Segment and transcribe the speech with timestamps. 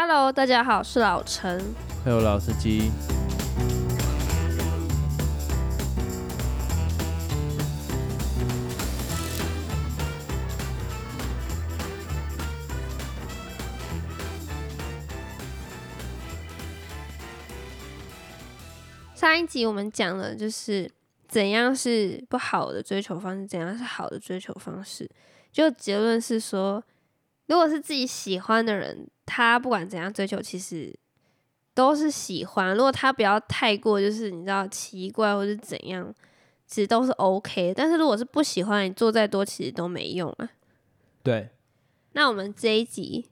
[0.00, 1.60] Hello，大家好，我是老陈。
[2.04, 2.92] 还有老司机，
[19.16, 20.88] 上一集我们讲了，就是
[21.26, 25.10] 怎样是不好的追求方式，怎样是好的追求方式。
[25.50, 26.80] 就结论是说，
[27.48, 30.96] 如果是自己喜欢的人，他不管怎样追求，其实
[31.74, 32.74] 都是喜欢。
[32.74, 36.14] 如果他不要太过，就是你知道奇怪或是怎样，
[36.66, 37.74] 其实都是 OK。
[37.74, 40.48] 但是如果是不喜欢，你做再多其实都没用啊。
[41.22, 41.50] 对，
[42.12, 43.28] 那我们这一集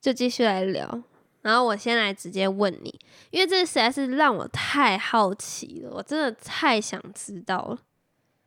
[0.00, 1.02] 就继续来聊。
[1.42, 3.00] 然后我先来直接问你，
[3.30, 7.78] 因为这实在是让我太好奇了，我真的太想知道了。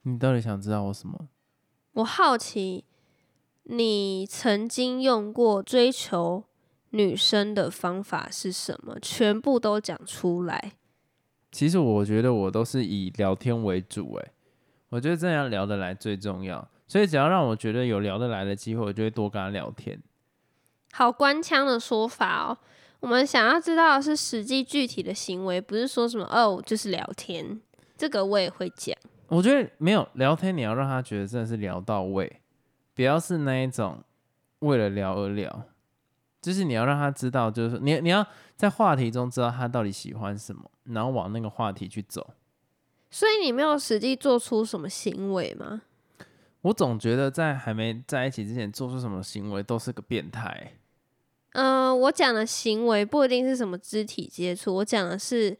[0.03, 1.27] 你到底想知道我什么？
[1.91, 2.85] 我好奇
[3.65, 6.43] 你曾经用过追求
[6.91, 8.97] 女生的方法是什么？
[9.01, 10.73] 全部都讲出来。
[11.51, 14.31] 其实我觉得我都是以聊天为主，诶，
[14.89, 16.67] 我觉得这样聊得来最重要。
[16.87, 19.99] 所以只要让我觉得有聊得来的机会，我就会多跟他聊天。
[20.91, 22.57] 好官腔的说法哦。
[23.01, 27.59] 我们想要知道的是实际具体的行为，不是说什么哦，就是聊天。
[27.97, 28.95] 这个我也会讲。
[29.27, 32.41] 我觉得没有聊天，你要让他觉得真的是聊到位，
[32.95, 34.03] 不要是那一种
[34.59, 35.65] 为了聊而聊。
[36.41, 42.35] 就是你要让他知道，就是你你要在话题中知道他到底喜欢什么，然后往那个话题去走。
[43.09, 45.81] 所以你没有实际做出什么行为吗？
[46.61, 50.73] 我总觉得在还没在一起之前做出什么行为都是个变态。
[51.53, 55.57] 嗯、我讲的行为不一定是什么肢体接触，我讲的是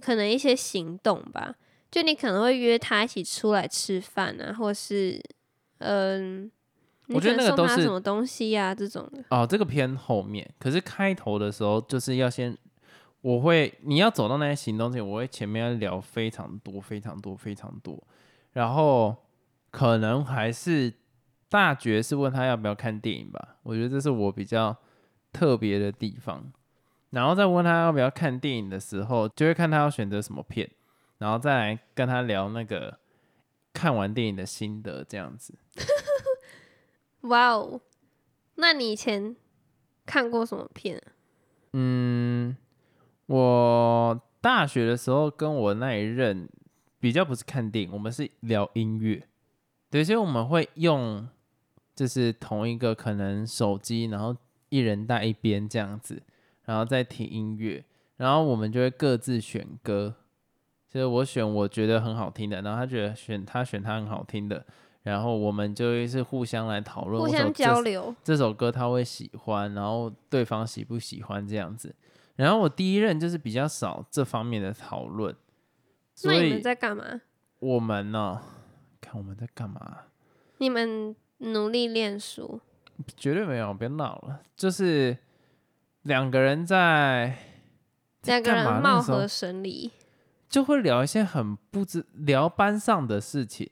[0.00, 1.54] 可能一些行动吧。
[1.90, 5.20] 就你可能会约他一起出来吃饭啊，或是
[5.78, 6.50] 嗯，
[7.06, 9.24] 你我觉得那个都是他什么东西呀、这种的。
[9.30, 12.56] 哦，这个偏后面，可是开头的时候就是要先，
[13.20, 18.02] 我会你要走到那些行动前，我会前面要聊非常多、非常多、非常多，
[18.52, 19.16] 然后
[19.70, 20.92] 可能还是
[21.48, 24.76] 大觉是问他要不要看电影吧，我觉得这是我比较
[25.32, 26.52] 特别的地方。
[27.10, 30.68] 然后再问他要不要看电影的时候，就会看他要选择什么片，
[31.18, 32.98] 然后再来跟他聊那个
[33.76, 35.54] 看完电影的心得，这样子。
[37.28, 37.78] 哇哦，
[38.54, 39.36] 那你以前
[40.06, 41.12] 看过什么片啊？
[41.74, 42.56] 嗯，
[43.26, 46.48] 我大学的时候跟我那一任
[46.98, 49.28] 比较不是看电影，我们是聊音乐。
[49.90, 51.28] 对，所以我们会用
[51.94, 54.34] 就是同一个可能手机，然后
[54.70, 56.22] 一人带一边这样子，
[56.64, 57.84] 然后再听音乐，
[58.16, 60.14] 然后我们就会各自选歌。
[60.96, 64.64] 就是我选我觉得很好听的，然后他觉得选他选他很好听的，
[65.02, 68.14] 然后我们就会是互相来讨论，互相交流。
[68.24, 71.94] 这首歌他会喜欢，然后对方喜不喜欢这样子。
[72.36, 75.36] 然后我第一任就是比较少这方面的讨论，
[76.14, 77.04] 所那你们以在干嘛？
[77.58, 78.40] 我们呢，
[78.98, 80.04] 看我们在干嘛？
[80.56, 82.58] 你们努力练书。
[83.18, 85.18] 绝对没有，别闹了，就是
[86.04, 87.36] 两个人在
[88.22, 89.92] 在两个人貌合神离。
[90.56, 93.68] 就会聊一些很不知聊班上的事情，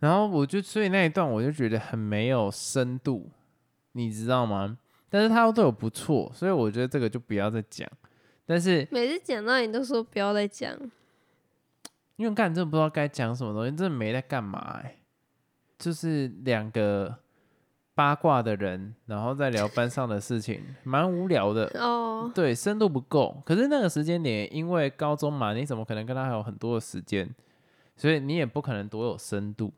[0.00, 3.30] 然后我就所以那一段我就觉得很没有深度，
[3.92, 4.78] 你知道吗？
[5.08, 7.88] 但是他都对我不错，所以我觉得这个就不要再讲。
[8.46, 10.76] 但是每次讲到你都说不要再讲，
[12.16, 14.96] 因为干真的不知道该讲什么东西，真的没在干嘛哎、
[15.78, 17.16] 就是两个
[17.98, 21.66] 八卦的人，然后再聊班上的事情， 蛮无聊的。
[21.74, 23.42] 哦，对，深度不够。
[23.44, 27.28] 可是那个时间点，因为高中嘛，你怎么可能跟他还有很多的时间？
[27.96, 29.72] 所以你也不可能多有深度。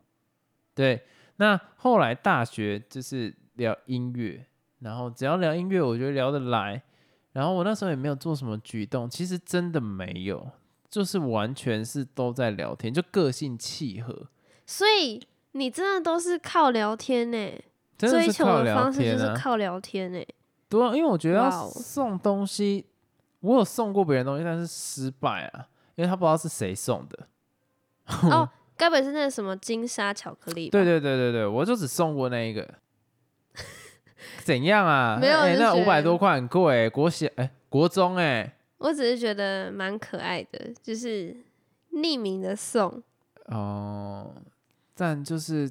[0.75, 1.03] 对，
[1.37, 4.45] 那后来大学就是聊音乐，
[4.81, 6.83] 然后只要聊音乐，我觉得聊得来。
[7.33, 10.47] 然后我那时候也没有做什么举动，其实真的没有，
[10.91, 14.27] 就是完全是都在聊天，就个性契合，
[14.67, 17.51] 所以你真的都是靠聊天呢、
[18.01, 19.35] 真的追求的方式就是。
[19.37, 20.25] 靠聊天呢、
[20.69, 22.87] 对啊，因为我觉得送东西，
[23.41, 27.27] 我有送过别人东西，但是失败啊，因为他不知道是谁送的。
[28.31, 30.73] 哦，该不会是那个什么金沙巧克力吧？
[30.73, 32.69] 对对对对对，我就只送过那一个。
[34.45, 35.17] 怎样啊？
[35.21, 41.37] 没有哎那五百多块很贵、国小哎、国中哎、我只是觉得蛮可爱的，就是
[41.93, 43.03] 匿名的送。
[43.47, 44.35] 哦，
[44.95, 45.71] 但就是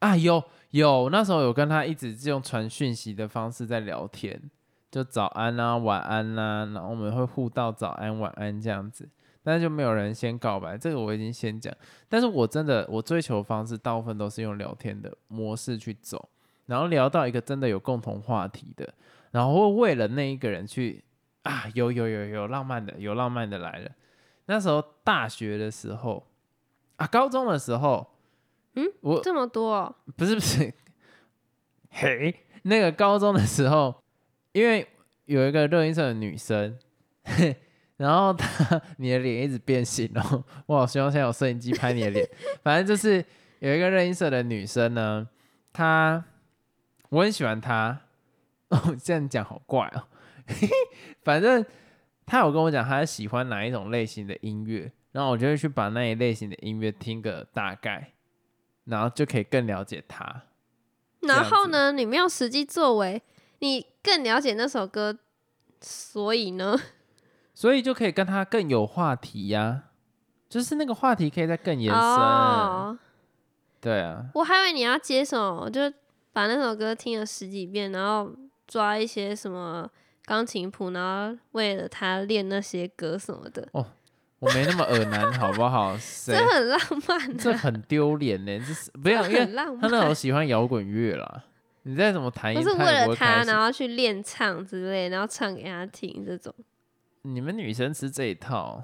[0.00, 4.50] 啊，有有，那时候有跟他一直用传讯息的方式在聊天，
[4.90, 9.08] 就早安啊、晚安呐、然后我们会互道早安、晚安这样子，
[9.42, 11.72] 但是就没有人先告白，这个我已经先讲。
[12.08, 16.28] 但是我真的我追求方式大部分都是用聊天的模式去走，
[16.66, 18.94] 然后聊到一个真的有共同话题的，
[19.30, 21.04] 然后会为了那一个人去
[21.42, 23.90] 啊，有有有有浪漫的，有浪漫的来了。
[24.46, 26.26] 那时候大学的时候
[26.96, 28.06] 啊，高中的时候，
[28.74, 30.72] 嗯，我这么多哦、不是不是，
[31.90, 34.02] 嘿，那个高中的时候，
[34.52, 34.86] 因为
[35.26, 36.78] 有一个热音社的女生，
[37.24, 37.56] 嘿，
[37.98, 42.26] 然后她你的脸一直变形哦，我好希望现在有摄影机拍你的脸。
[42.64, 43.24] 反正就是
[43.60, 45.28] 有一个热音社的女生呢，
[45.72, 46.24] 她
[47.10, 48.00] 我很喜欢她，
[48.68, 50.08] 哦，这样讲好怪哦，
[51.22, 51.64] 反正
[52.24, 58.12] 她有跟我讲她喜欢哪一种类型的音乐，然后我就会去把那一类型的音乐听个大概。
[58.84, 60.42] 然后就可以更了解他。
[61.20, 63.22] 然后呢，你没有实际作为，
[63.60, 65.18] 你更了解那首歌，
[65.80, 66.76] 所以呢，
[67.54, 69.84] 所以就可以跟他更有话题呀、
[70.48, 72.00] 就是那个话题可以再更延伸。
[72.02, 72.98] 哦，
[73.80, 75.80] 对啊，我还以为你要接什么，就
[76.32, 78.34] 把那首歌听了十几遍，然后
[78.66, 79.88] 抓一些什么
[80.24, 83.68] 钢琴谱，然后为了他练那些歌什么的，
[84.42, 85.96] 我没那么耳男，好不好？
[86.02, 88.58] 谁这很浪漫的，这很丢脸呢？
[88.58, 90.12] 这是不要，因为他那种。
[90.12, 91.44] 喜欢摇滚乐啦。
[91.84, 96.52] 你再怎么弹音，不是为了他，然后去练唱之类，然后唱给他听这种。
[97.22, 98.82] 你们女生吃这一套，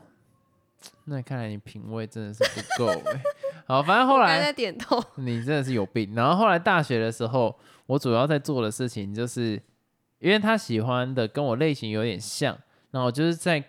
[1.06, 3.20] 那看来你品味真的是不够哎。
[3.66, 5.02] 好，反正后来在点头。
[5.16, 6.14] 你真的是有病。
[6.14, 9.60] 然后后来大学的时候，我主要在做的事情就是，
[10.20, 12.56] 因为他喜欢的跟我类型有点像，
[12.92, 13.62] 然后我就是在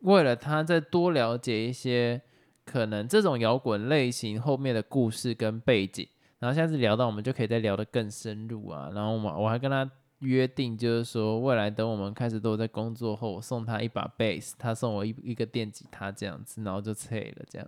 [0.00, 2.20] 为了他再多了解一些
[2.64, 6.06] 可能这种摇滚类型后面的故事跟背景。
[6.38, 8.90] 然后下次聊到，我们就可以再聊得更深入啊。
[8.94, 17.66] 然后我们我还跟他约定，就是说未来等我们开始都在工作后，我送他一把贝斯，他送我一一个电吉他这样子，然后就退了，这样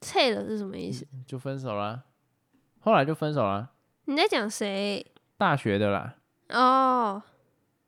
[0.00, 1.06] 脆了是什么意思？
[1.26, 2.04] 就分手啦。
[2.80, 3.72] 后来就分手啦，
[4.06, 5.04] 你在讲谁？
[5.36, 6.16] 大学的啦。
[6.48, 7.22] 哦，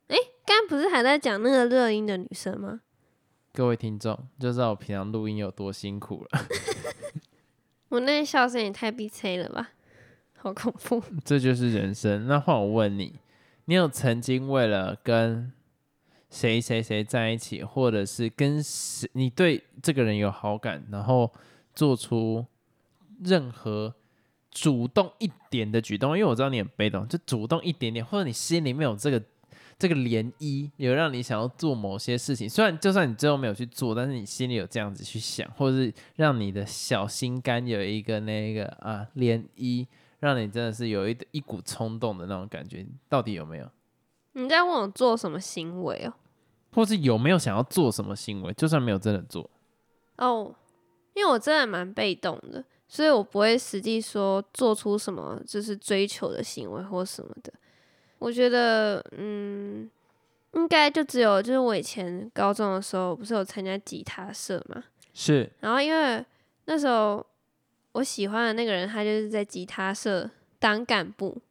[0.07, 2.81] 诶，刚刚不是还在讲那个热音的女生吗？
[3.59, 6.47] 各位听众就知道我平常录音有多辛苦了。
[7.89, 9.71] 我那笑声也太逼催了吧，
[10.37, 11.03] 好恐怖。
[11.25, 12.25] 这就是人生。
[12.25, 13.19] 那换我问你，
[13.65, 15.51] 你有曾经为了跟
[16.29, 21.29] 谁谁谁在一起，或者是跟谁你对这个人有好感，然后
[21.75, 22.45] 做出
[23.21, 23.93] 任何
[24.49, 26.17] 主动一点的举动？
[26.17, 29.21] 因为我知道你很被动，就主动一点点，或者你心里面有这个
[29.79, 32.47] 这个涟漪，有让你想要做某些事情。
[32.47, 39.87] 虽然就算你最后没有去做，但是你心里有这样子去想，或者是让你的小心肝有一个那个啊涟漪。
[40.19, 43.71] 让你真的是有一一股冲动的那种感觉，到底有没有？
[44.33, 46.13] 你在问我做什么行为哦？
[46.73, 48.51] 或是有没有想要做什么行为？
[48.51, 49.49] 就算没有真的做，
[50.17, 50.53] 哦，
[51.13, 57.53] 因为我真的蛮被动的，所以我不会实际说做出什么就是追求的行为或什么的。
[58.19, 59.89] 我觉得，嗯，
[60.53, 64.83] 应该就只有就是我以前高中的时候不是有参加吉他社嘛，
[65.13, 66.23] 是然后因为
[66.65, 67.25] 那时候
[67.93, 70.29] 我喜欢的那个人，他就是在吉他社
[70.59, 71.41] 当干部，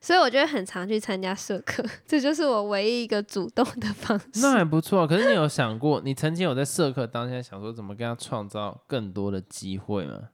[0.00, 4.40] 所以我就会很常去参加社课， 这就是我唯一一个主动的方式。
[4.42, 5.06] 那还不错。
[5.06, 10.28] 可是你有想过，你曾经有在社课当下想说怎么跟他创造更多的机会吗？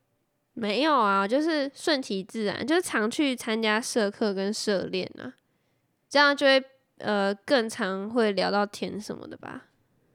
[0.52, 5.34] 没有啊，就是顺其自然，就是常去参加社课跟社练啊，
[6.16, 6.64] 这样就会
[6.96, 9.66] 呃更常会聊到天什么的吧。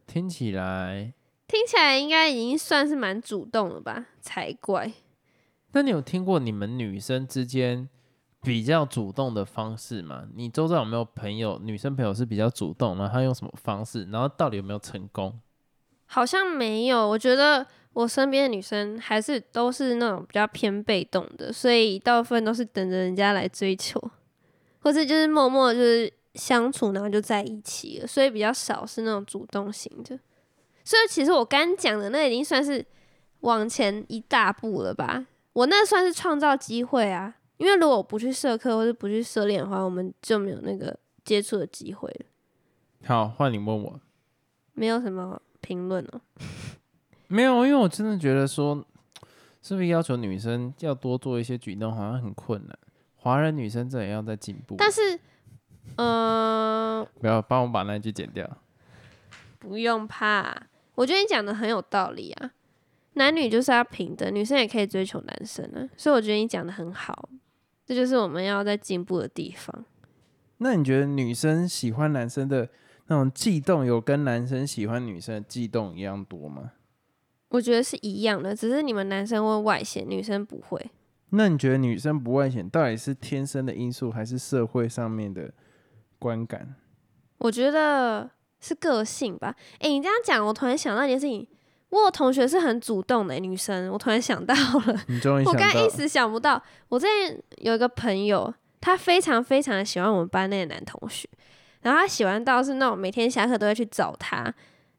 [0.07, 1.13] 听起来，
[1.47, 4.91] 听起来应该已经算是蛮主动了吧，才怪。
[5.73, 7.87] 那你有听过你们女生之间
[8.41, 10.27] 比较主动的方式吗？
[10.33, 15.39] 你周遭有没有朋友，女生朋友是比较主动，然后她用什么方式，然后到底有没有成功？
[16.07, 24.01] 好像没有，我觉得我身边的女生还是都是那种比较偏被动的，所以大部分都是等着人家来追求，
[24.81, 30.19] 或是就是默默就是相处，然后就在一起了，所以比较少是那种主动型的。
[30.83, 32.85] 所以其实我刚讲的那已经算是
[33.41, 42.25] 往前一大步了吧，我那算是创造机会啊，因为如果我不去社课或者不去社练的话，我们就没有那个接触的机会了，
[43.05, 43.99] 好，换你问我。
[44.73, 46.21] 没有什么评论哦。
[47.27, 48.83] 没有，因为我真的觉得说，
[49.61, 52.77] 是不是要求女生要多做一些举动，好像很困难。
[53.21, 54.75] 华人女生这也要在进步。
[54.77, 55.19] 但是，
[55.97, 58.57] 嗯、不要帮我把那句剪掉。
[59.59, 60.63] 不用怕，
[60.95, 62.51] 我觉得你讲的很有道理啊。
[63.13, 67.29] 男女就是要平等，女生也可以追求男生啊，所以我觉得你讲的很好，
[67.85, 69.85] 这就是我们要在进步的地方。
[70.57, 72.69] 那你觉得女生喜欢男生的
[73.07, 76.71] 那种悸动，有跟男生喜欢女生的悸动一样多吗？
[77.49, 80.89] 我觉得是一样的，只是你们男生会外显，女生不会。
[81.31, 85.51] 那你觉得女生不外显，到底是天生的因素，还是社会上面的
[86.19, 86.75] 观感？
[87.37, 89.55] 我觉得是个性吧。
[89.79, 91.47] 诶，你这样讲，我突然想到一件事情，
[91.89, 94.53] 我有同学是很主动的女生，我突然想到
[94.85, 96.61] 了， 你终于我想到刚一时想不到。
[96.89, 101.27] 我之前有一个朋友，他非常非常的喜欢我们班那个男同学，
[101.81, 104.53] 然后他喜欢到是那种每天下课都会去找他，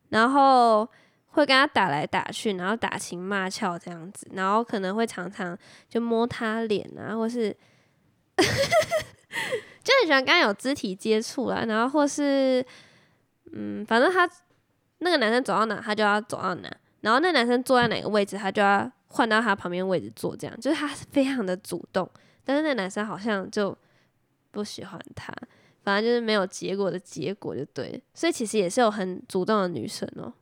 [0.09, 0.89] 然后
[1.33, 5.57] 会跟他打来打去，然后打情骂俏这样子，然后可能会常常
[5.89, 7.55] 就摸他脸啊，或是
[8.37, 12.65] 就很喜欢跟他有肢体接触啦，然后或是
[13.53, 14.29] 嗯，反正他
[14.99, 16.71] 那个男生走到哪，他就要走到哪，
[17.01, 22.09] 然后那男生坐在哪个位置，他就要换到他旁边位置坐，这样就是他非常的主动，
[22.45, 23.77] 但是那男生好像就
[24.51, 25.35] 不喜欢他，
[25.83, 30.33] 反正就是没有结果的结果就对，所以其实也是有很主动的女生哦、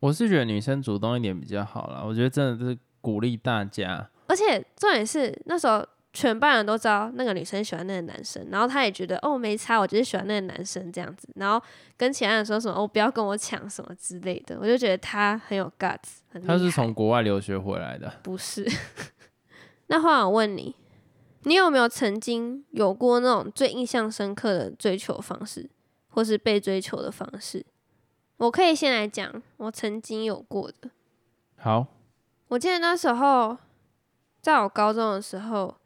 [0.00, 2.02] 我是觉得女生主动一点比较好啦。
[2.04, 4.08] 我觉得真的是鼓励大家。
[4.26, 11.60] 而且重点是那时候全班人都知道那个女生喜欢那个男生，然后他也觉得哦没差，我就是喜欢那个男生这样子，然后
[11.96, 16.54] 跟其他人说什么哦不要跟我抢什么之类的，我就觉得他很有 guts，很厉害。
[16.54, 18.66] 她是从国外留学回来的，不是？
[19.88, 20.74] 那话我问你，
[21.44, 25.70] 你有没有曾经有过那种最印象深刻的追求方式，
[26.08, 27.64] 或是被追求的方式？
[28.38, 30.90] 我可以先来讲，我曾经有过的。
[31.56, 31.86] 好，
[32.48, 33.56] 我记得那时候，
[34.40, 35.76] 在我高中的时候，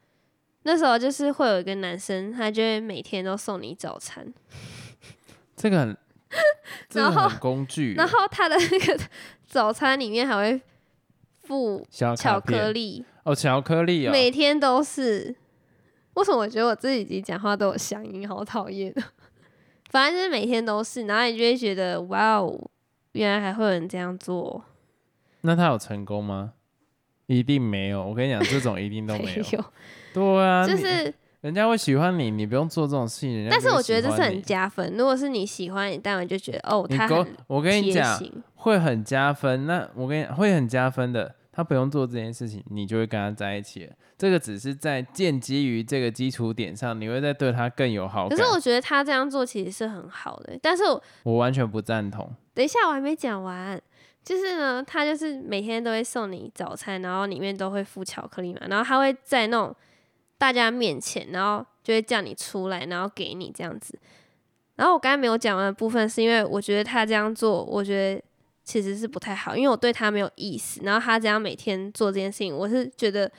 [0.63, 4.33] 那时候就是会有一个男生，他就会每天都送你早餐，
[5.57, 5.97] 这个很，
[6.89, 9.01] 这个然后很工具耶，然后他的那个
[9.47, 10.61] 早餐里面还会
[11.41, 15.35] 附小巧克力，哦，巧克力哦，每天都是。
[16.15, 19.13] 为什么我觉得我自己讲话都有乡音，好讨厌啊！
[19.93, 22.71] 反正就是每天都是，然后你就会觉得哇哦，
[23.13, 24.65] 原来还会有人这样做，
[25.43, 26.55] 那他有成功吗？
[27.27, 29.45] 一定没有，我跟你讲，这种一定都没有。
[29.53, 29.65] 有，
[30.15, 33.47] 对啊，就是，人家会喜欢你，你不用做这种事情。
[33.51, 34.97] 但是我觉得这是很加分。
[34.97, 38.19] 如果是你喜欢你，当然就觉得哦，他很，我跟你讲，
[38.55, 39.67] 会很加分。
[39.67, 43.93] 那我跟你会很加分的，他不用做这件事情，你就会跟他在一起了。
[44.17, 48.39] 这个只是在建基于这个基础点上，你会再对他更有好感。
[48.39, 52.29] 可是我觉得他这样做其实是很好的，但是我我完全不赞同。
[52.55, 53.81] 等一下我还没讲完，
[54.25, 59.75] 就是呢，他就是每天都会送你早餐，然后里面都会附巧克力嘛，然后他会在那种
[60.39, 63.99] 大家面前，然后就会叫你出来，然后给你这样子。
[64.77, 68.23] 然后我刚才没有讲完的部分，是因为我觉得他这样做，我觉得
[68.65, 73.31] 其实是不太好，因为我对他没有意思，然后他这样每天做这件事情，我是觉得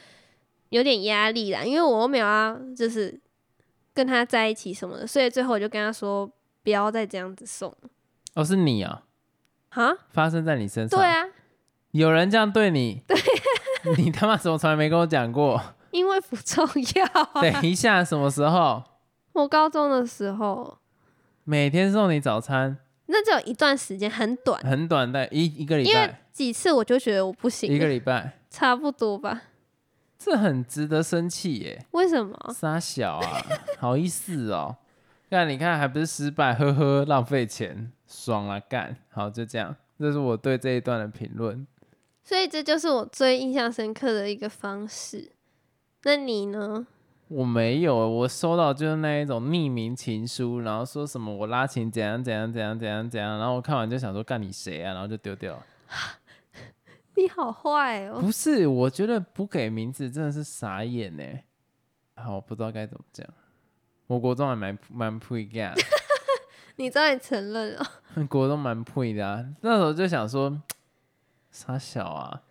[0.69, 3.19] 有点压力啦，因为我又没有要就是
[3.93, 6.29] 跟他在一起什么的，所以最后我就跟他说
[6.63, 7.73] 不要再这样子送
[8.35, 9.03] 哦，是你啊，
[9.69, 10.99] 啊，发生在你身上。
[10.99, 11.25] 对，啊，
[11.91, 13.15] 有人这样对你， 对，
[13.97, 15.61] 你他妈怎么从来没跟我讲过？
[15.91, 17.41] 因为不重要啊。
[17.41, 18.83] 等一下，什么时候？
[19.33, 20.79] 我高中的时候，
[21.43, 29.41] 每天送你早餐，那只有一段时间，很短，很短的一一个礼因为拜，几次我就觉得我不行一个了，礼拜，差不多吧？
[30.17, 31.85] 这很值得生气耶！
[31.91, 32.37] 为什么？
[32.53, 33.41] 傻小啊，
[33.77, 34.77] 好意思哦。
[35.29, 38.95] 那，你看还不是失败，呵呵，浪费钱，爽了干。
[39.09, 41.67] 好，就这样，这是我对这一段的评论。
[42.23, 45.31] 所以这就是我最印象深刻的一个方式。
[46.03, 46.87] 那你呢？
[47.33, 55.65] 我没有，我收到就是那一种匿名情书，然后说什么我拉琴怎样怎样怎样怎样怎样，然后我看完就想说干你谁啊，然后就丢掉了。
[57.15, 58.19] 你好坏哦！
[58.21, 61.23] 不是，我觉得不给名字真的是傻眼呢。
[62.15, 63.27] 好，我不知道该怎么讲。
[64.07, 65.73] 我国中还蛮蛮配的，
[66.77, 67.85] 你终于承认了，
[68.29, 69.43] 国中蛮配的啊。
[69.61, 70.61] 那时候就想说，
[71.49, 72.41] 傻小啊，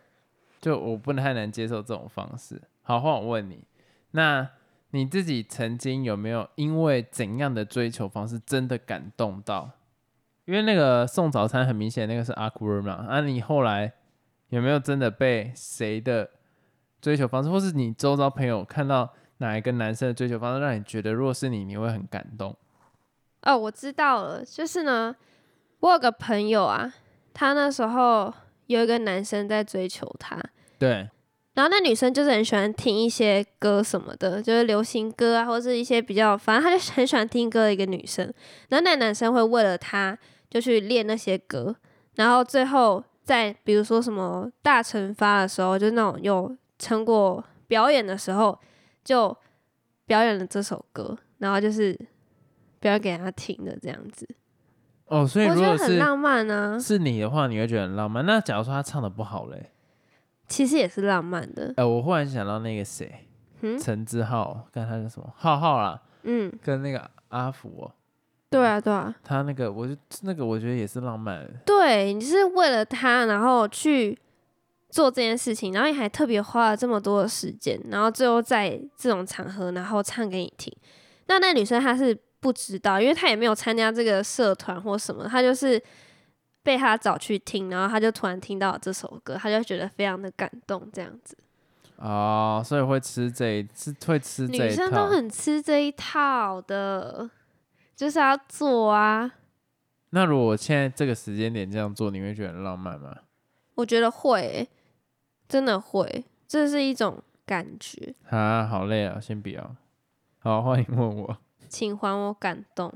[0.60, 2.60] 就我不太能接受这种方式。
[2.82, 3.64] 好，换我问你，
[4.12, 4.48] 那
[4.92, 9.70] 你自己曾经有没有因为怎样的追求方式真的感动到？
[10.44, 13.06] 因为那个送早餐很明显，那个是 awkward 嘛。
[13.08, 13.92] 啊，你后来
[14.48, 16.28] 有没有真的被谁的
[17.00, 22.54] 追求方式，或是你周遭朋友看到哪一个男生的追求方式，让你觉得若是你，你会很感动？
[23.42, 25.16] 哦，我知道了，就是呢，
[25.80, 26.92] 我有个朋友啊，
[27.32, 28.32] 他那时候
[28.66, 30.38] 有一个男生在追求他，
[30.78, 31.08] 对，
[31.54, 38.24] 然后那女生就是很喜欢听一些歌什么的，就是流行歌啊，或者是一些比较，反正她就很喜欢听歌的一个女生。
[38.68, 40.18] 然后那男生会为了她
[40.48, 41.76] 就去练那些歌，
[42.14, 48.58] 然后最后在比如说什么大惩罚的时候，就那种有成果表演的时候，
[49.04, 49.36] 就
[50.06, 51.98] 表演了这首歌，然后就是
[52.80, 54.26] 表演给他听的这样子。
[55.06, 58.24] 哦，所以我觉如果是得很浪漫啊，是你的话，你会觉得很浪漫。
[58.24, 59.71] 那假如说他唱的不好嘞？
[60.52, 61.72] 其实也是浪漫的。
[61.76, 63.26] 哎、我忽然想到那个谁，
[63.62, 67.90] 嗯陈志浩，看他叫什么浩浩啦，嗯，跟那个阿福哦，
[68.50, 71.48] 对啊，对啊，他那个，我就那个，我觉得也是浪漫。
[71.64, 74.18] 对，你是为了他，然后去
[74.90, 80.70] 做这件事情，然后你还特别花了这么多的时间，然后最后在这种场合，然后唱给你听。
[81.28, 85.82] 那那女生她是不知道，因为她也没有参加这个社团或什么，她就是
[86.62, 91.36] 被他找去听，然后他就突然听到这首歌，他就觉得非常的感动，这样子。
[91.96, 94.64] 哦，所以会吃这一，是会吃这一套。
[94.64, 97.30] 女生都很吃这一套的。
[97.94, 99.30] 就是要做啊。
[100.10, 103.14] 那如果我现在这个时间点这样做，你会觉得很浪漫吗？
[103.76, 104.68] 我觉得会，
[105.48, 108.14] 真的会，这是一种感觉。
[108.28, 109.76] 啊，好累啊，先不要。
[110.40, 111.36] 好，欢迎问我。
[111.68, 112.92] 请还我感动。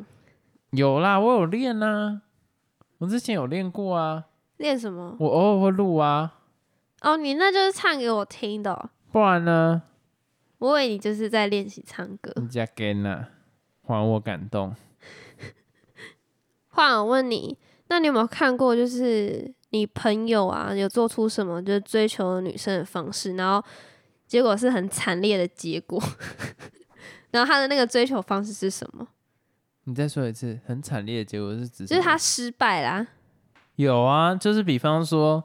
[0.70, 2.22] 有啦，我有练啊，
[2.98, 4.24] 我之前有练过啊。
[4.58, 5.16] 练什么？
[5.20, 6.40] 我偶尔会录啊。
[7.02, 8.90] 哦，你那就是唱给我听的。
[9.12, 9.82] 不然呢？
[10.58, 12.32] 我以为你就是在练习唱歌。
[12.36, 13.26] 你加给呢？
[13.82, 14.74] 还我感动。
[16.68, 23.62] 话我问你，那你有没有看过，就是你朋友啊，有做出什么就是追求女生的方式，然后
[24.26, 26.02] 结果是很惨烈的结果？
[27.30, 29.06] 然后他的那个追求方式是什么？
[29.86, 31.86] 你再说一次，很惨烈的结果是指？
[31.86, 33.06] 就是他失败啦。
[33.76, 35.42] 有啊，就是比方说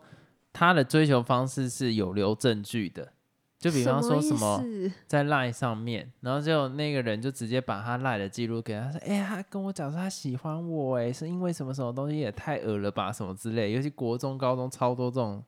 [0.51, 3.13] 他的追求方式是有留证据的。
[3.59, 4.59] 就比方说什么
[5.05, 13.71] 在赖上面，然后就那个人就直接把他赖的记录给他说：“哎，他跟我讲说他喜欢我，哎，是因为什么什么东西也太恶了吧，什么之类。
[13.71, 15.43] 尤其国中、高中超多这种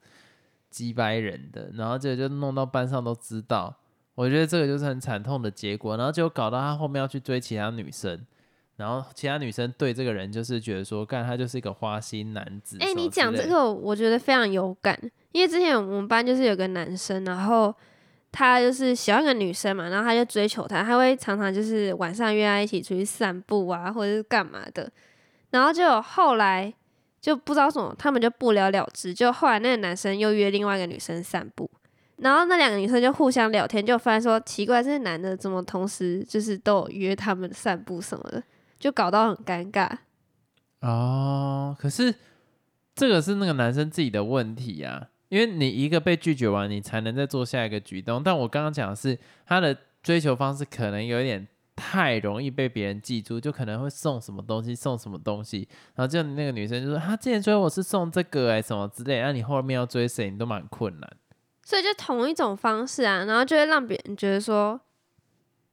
[0.70, 3.76] 鸡掰人的，然后这就弄到班上都知道。
[4.14, 8.24] 我觉得这个就是很惨痛的结果，然后就搞到他后面要去追其他女生，
[8.78, 12.78] 然后其他女生对这个人就是觉得说，干他就是一个花心男子。
[12.80, 15.00] 哎，你讲这个我觉得非常有感，
[15.32, 17.74] 因为之前我们班就是有个男生，然后。
[18.36, 24.92] 他就是喜欢一个女生嘛，然后他就追求她，他会常常就是晚上约她一起出去散步啊，或者是干嘛的。
[25.52, 26.74] 然后就后来
[27.22, 29.14] 就不知道什么，他们就不了了之。
[29.14, 31.70] 就后来那个男生又约另外一个女生散步，
[32.16, 38.42] 然后那两个女生就互相聊天，就发现说奇怪，这些男的怎么同时就是都有约他们散步什么的，
[38.84, 39.90] 就搞到很尴尬。
[40.82, 42.14] 哦，可是
[42.94, 45.08] 这个是那个男生自己的问题呀。
[45.30, 48.22] 因为你一个被拒绝完，你才能再做下一个举动。
[48.22, 49.18] 但我刚刚讲的是
[49.48, 55.66] 他的追求方式可能有一点太容易被别人记住，就可能会送什么东西，送什么东西，
[55.96, 61.10] 然后就那个女生就说：“他之前追我是送这个哎，什么之类。”那你后面要追谁，你都蛮困难。
[61.64, 64.78] 所以就同一种方式啊，然后就会让别人觉得说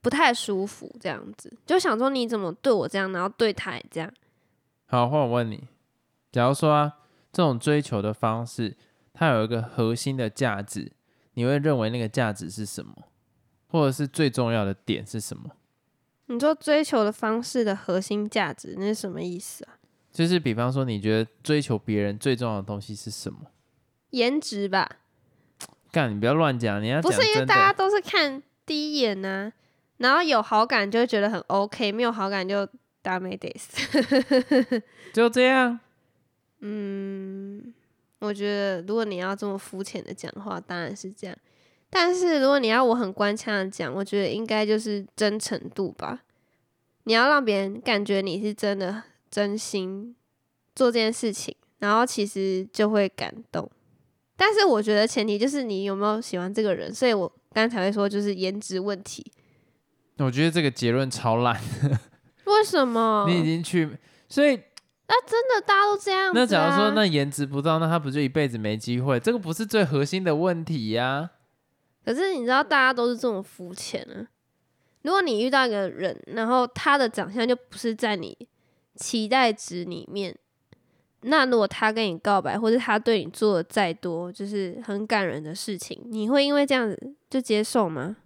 [0.01, 4.13] 不太舒服，这样子就想说你怎么对我这样，然后对他也这样。
[4.87, 5.69] 好，换我问你，
[6.33, 6.99] 假如说啊，
[7.33, 8.77] 这种追求的方式。
[9.13, 10.93] 它有一个核心的价值，
[11.35, 12.95] 你会认为那个价值是什么，
[13.67, 15.51] 或者是最重要的点是什么？
[16.27, 19.77] 你说追求的方式的核心价值，那是什么意思啊？
[20.11, 23.41] 就是比方说，你觉得追求别人最重要的东西是什么？
[24.11, 24.89] 颜值吧。
[25.91, 29.53] 干，你不要乱讲，你要不是因为大家都是看第一眼呢，
[30.01, 32.69] 然后有好感就会觉得很 OK，没有好感就
[33.01, 34.83] 打没得死，
[35.15, 35.81] 就这样。
[36.59, 37.73] 嗯。
[38.21, 41.35] 我觉得，如果你要这么肤浅的讲话，当然是这样。
[41.89, 46.21] 但是如果你要我很官腔的讲，我觉得应该就是真诚度吧。
[47.05, 50.15] 你要让别人感觉你是真的真心
[50.75, 53.71] 做这件事情，然后其实就会感动。
[54.37, 59.25] 但是我觉得前提就是你有没有喜欢这个人，所以我刚才会说就是颜值问题。
[60.25, 61.61] 我觉得这个结论超烂。
[62.45, 63.27] 为什么？
[63.29, 63.97] 你已经去，
[64.29, 64.61] 所以。
[65.13, 66.31] 那真的大家都这样？
[66.33, 69.19] 那假如说那颜值不到，那他不就一辈子没机会？
[69.19, 71.29] 这个不是最核心的问题呀。
[72.05, 74.31] 可是你知道，大家都是这种肤浅啊。
[75.03, 78.39] 如果你遇到一个人，然后他的长相就不是在你
[78.95, 80.33] 期待值里面，
[81.23, 88.17] 那如果他跟你告白，或者他对你做的再多，就是很感人的事情，你会因为这样子就接受吗？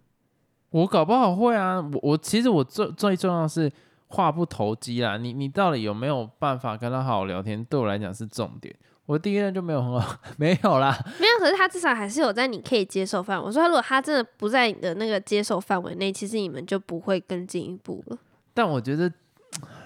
[0.75, 1.81] 我搞不好会啊。
[1.81, 3.71] 我我其实我最最重要的是。
[4.09, 7.65] 话不投机啦，你你到底有没有办法跟他好好聊天？
[7.65, 8.73] 对我来讲是重点。
[9.07, 11.39] 我第一任就没有很好， 没有啦，没有。
[11.41, 13.45] 可是他至少还是有在你可以接受范围。
[13.45, 18.19] 我说，如果他真的不在你的那个接受范围内，其实你们就不会更进一步了。
[18.53, 19.11] 但我觉得，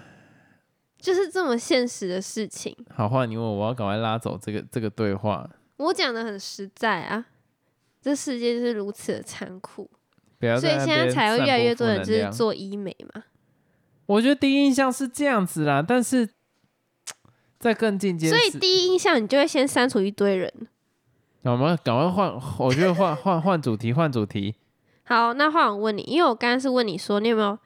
[1.00, 2.76] 就是这么现实的事情。
[2.94, 5.48] 好话你问我，我要赶快拉走这个这个对话。
[5.78, 7.24] 我讲的很实在啊，
[8.02, 9.88] 这世界就是如此的残酷，
[10.40, 13.24] 所以现在才会越来越多人就是做医美嘛。
[14.06, 16.28] 我觉得第一印象是这样子啦，但是
[17.58, 20.52] 在更进阶，所以第一印象你就会先删除一堆人。
[21.42, 24.54] 那我们赶快换，我觉得换 换换主题，换主题。
[25.04, 27.58] 好，那换我问你，因为我刚刚是问你说，你有没有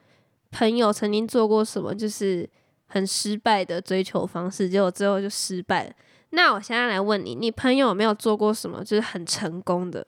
[0.50, 2.48] 朋友曾经做过什么就是
[2.86, 5.92] 很失败的追求方式，结果最后就失败了。
[6.30, 10.06] 那我现在来问你，你朋友有没有做过什么就是很成功的，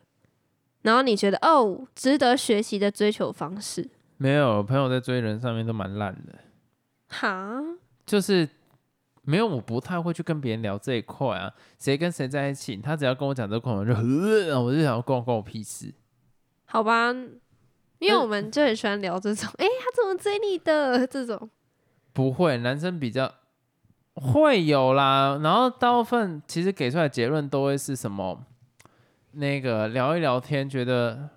[0.85, 3.91] 然后你觉得哦值得学习的追求方式？
[4.17, 6.39] 没有，朋友在追人上面都蛮烂的，
[7.09, 7.61] 哈，
[8.07, 8.49] 就是
[9.23, 11.53] 没有，我不太会去跟别人聊这一块啊。
[11.79, 13.93] 谁跟谁在一起，他只要跟我讲这块，我就，
[14.53, 15.93] 呃我就想要关关我屁事。
[16.67, 17.13] 好吧，
[17.99, 21.51] 因为我们就很喜欢聊这种， 诶，他怎么追你的这种。
[22.13, 23.33] 不会，男生比较
[24.15, 25.41] 会有啦。
[25.43, 28.45] 然后大部分其实给出来的结论都会是什么？
[29.37, 31.29] 那个聊一聊天，觉得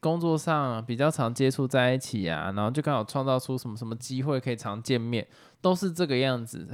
[0.00, 5.26] 工作上比较常接触在一起啊，然后就刚好创造出什么什么机会可以常见面，
[5.60, 6.66] 都是这个样子。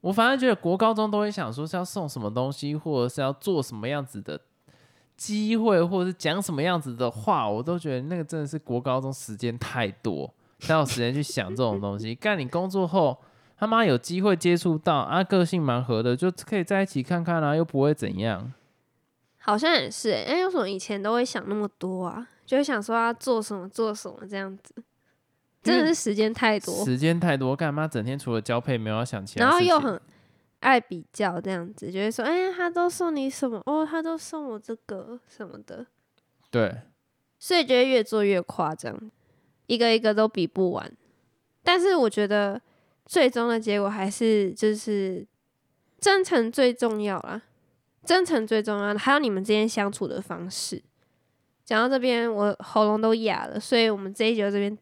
[0.00, 4.40] 我反正觉得国高中都会想说是要送什么东西，或者是要做什么样子的
[5.16, 12.14] 机会，或者是讲什么样子的话，我都觉得那个真的是国高中时间太多，才有时间去想这种东西。
[12.14, 13.18] 干你工作后，
[13.56, 18.52] 他妈有机会接触到啊，个性蛮合的，就可以在一起看看啊，又不会怎样。
[19.48, 22.28] 好像也是、欸，哎、为什么以前都会想那么多啊？
[22.44, 24.74] 就会想说要做什么做什么这样子，
[25.62, 29.98] 真的是时间太多，时间太多，干嘛整天除了交配没有要想其他然后事情又很
[30.60, 33.62] 爱比较这样子，就会说，哎、他都送你什么？
[33.64, 35.86] 哦，他都送我这个什么的，
[36.50, 36.82] 对，
[37.38, 39.10] 所以就会越做越夸张，
[39.64, 40.92] 一个一个都比不完。
[41.62, 42.60] 但是我觉得
[43.06, 45.26] 最终的结果还是就是
[45.98, 47.40] 真诚最重要啦，
[48.08, 50.82] 真诚最重要，还有你们之间相处的方式。
[51.62, 54.78] 讲到这边，我喉咙都哑了，所以我们这一集就这边，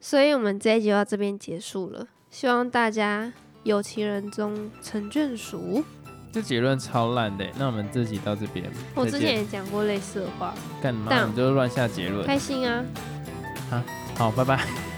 [0.00, 2.08] 所以我们这一集就到这边结束了。
[2.30, 3.30] 希望大家
[3.64, 5.84] 有情人终成眷属。
[6.32, 7.46] 这结论超烂的。
[7.58, 8.64] 那我们这集到这边，
[8.94, 11.08] 我之前也讲过类似的话，干嘛？
[11.10, 12.26] 但你就乱下结论。
[12.26, 12.82] 开心啊！
[14.16, 14.64] 好，拜拜。